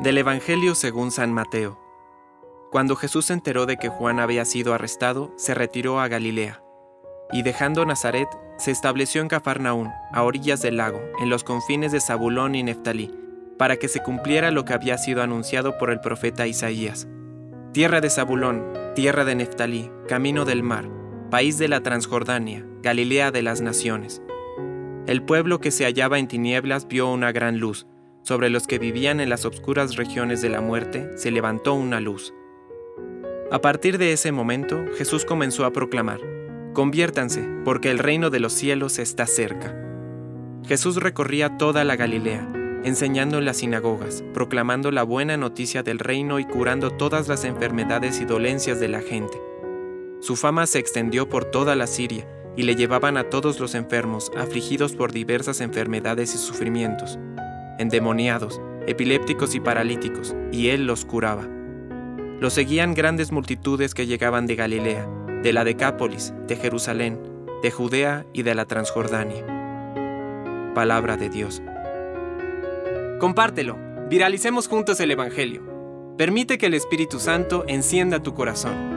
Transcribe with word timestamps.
Del 0.00 0.18
Evangelio 0.18 0.74
según 0.74 1.12
San 1.12 1.32
Mateo. 1.32 1.78
Cuando 2.72 2.96
Jesús 2.96 3.26
se 3.26 3.32
enteró 3.32 3.64
de 3.64 3.76
que 3.76 3.88
Juan 3.88 4.18
había 4.18 4.44
sido 4.44 4.74
arrestado, 4.74 5.32
se 5.36 5.54
retiró 5.54 6.00
a 6.00 6.08
Galilea. 6.08 6.60
Y 7.32 7.42
dejando 7.42 7.86
Nazaret, 7.86 8.28
se 8.58 8.72
estableció 8.72 9.22
en 9.22 9.28
Cafarnaún, 9.28 9.90
a 10.12 10.24
orillas 10.24 10.60
del 10.60 10.78
lago, 10.78 11.00
en 11.20 11.30
los 11.30 11.44
confines 11.44 11.92
de 11.92 12.00
Zabulón 12.00 12.56
y 12.56 12.64
Neftalí, 12.64 13.14
para 13.56 13.76
que 13.76 13.86
se 13.86 14.02
cumpliera 14.02 14.50
lo 14.50 14.64
que 14.64 14.74
había 14.74 14.98
sido 14.98 15.22
anunciado 15.22 15.78
por 15.78 15.90
el 15.90 16.00
profeta 16.00 16.48
Isaías. 16.48 17.06
Tierra 17.72 18.00
de 18.00 18.10
Zabulón, 18.10 18.66
tierra 18.96 19.24
de 19.24 19.36
Neftalí, 19.36 19.92
camino 20.08 20.44
del 20.44 20.64
mar, 20.64 20.88
país 21.30 21.56
de 21.56 21.68
la 21.68 21.82
Transjordania, 21.82 22.66
Galilea 22.82 23.30
de 23.30 23.42
las 23.42 23.60
naciones. 23.60 24.20
El 25.06 25.22
pueblo 25.22 25.60
que 25.60 25.70
se 25.70 25.84
hallaba 25.84 26.18
en 26.18 26.26
tinieblas 26.26 26.88
vio 26.88 27.12
una 27.12 27.30
gran 27.30 27.58
luz, 27.58 27.86
sobre 28.24 28.50
los 28.50 28.66
que 28.66 28.78
vivían 28.78 29.20
en 29.20 29.28
las 29.28 29.44
obscuras 29.44 29.96
regiones 29.96 30.42
de 30.42 30.48
la 30.48 30.60
muerte 30.60 31.10
se 31.16 31.30
levantó 31.30 31.74
una 31.74 32.00
luz. 32.00 32.34
A 33.52 33.60
partir 33.60 33.98
de 33.98 34.12
ese 34.12 34.32
momento, 34.32 34.82
Jesús 34.96 35.24
comenzó 35.24 35.64
a 35.64 35.72
proclamar, 35.72 36.20
Conviértanse, 36.72 37.46
porque 37.64 37.92
el 37.92 38.00
reino 38.00 38.30
de 38.30 38.40
los 38.40 38.52
cielos 38.52 38.98
está 38.98 39.26
cerca. 39.26 39.76
Jesús 40.66 40.96
recorría 40.96 41.56
toda 41.58 41.84
la 41.84 41.94
Galilea, 41.94 42.50
enseñando 42.82 43.38
en 43.38 43.44
las 43.44 43.58
sinagogas, 43.58 44.24
proclamando 44.32 44.90
la 44.90 45.04
buena 45.04 45.36
noticia 45.36 45.82
del 45.82 46.00
reino 46.00 46.40
y 46.40 46.46
curando 46.46 46.90
todas 46.90 47.28
las 47.28 47.44
enfermedades 47.44 48.20
y 48.20 48.24
dolencias 48.24 48.80
de 48.80 48.88
la 48.88 49.02
gente. 49.02 49.38
Su 50.20 50.34
fama 50.34 50.66
se 50.66 50.78
extendió 50.78 51.28
por 51.28 51.44
toda 51.44 51.76
la 51.76 51.86
Siria, 51.86 52.26
y 52.56 52.62
le 52.62 52.76
llevaban 52.76 53.16
a 53.16 53.24
todos 53.30 53.60
los 53.60 53.74
enfermos, 53.74 54.32
afligidos 54.36 54.94
por 54.94 55.12
diversas 55.12 55.60
enfermedades 55.60 56.34
y 56.34 56.38
sufrimientos, 56.38 57.18
endemoniados, 57.78 58.60
epilépticos 58.86 59.54
y 59.54 59.60
paralíticos, 59.60 60.34
y 60.52 60.68
él 60.68 60.86
los 60.86 61.04
curaba. 61.04 61.48
Lo 62.40 62.50
seguían 62.50 62.94
grandes 62.94 63.32
multitudes 63.32 63.94
que 63.94 64.06
llegaban 64.06 64.46
de 64.46 64.56
Galilea, 64.56 65.08
de 65.42 65.52
la 65.52 65.64
Decápolis, 65.64 66.34
de 66.46 66.56
Jerusalén, 66.56 67.18
de 67.62 67.70
Judea 67.70 68.26
y 68.32 68.42
de 68.42 68.54
la 68.54 68.66
Transjordania. 68.66 70.72
Palabra 70.74 71.16
de 71.16 71.30
Dios. 71.30 71.62
Compártelo, 73.20 73.78
viralicemos 74.10 74.68
juntos 74.68 75.00
el 75.00 75.10
Evangelio. 75.10 75.62
Permite 76.18 76.58
que 76.58 76.66
el 76.66 76.74
Espíritu 76.74 77.18
Santo 77.18 77.64
encienda 77.66 78.22
tu 78.22 78.34
corazón. 78.34 78.93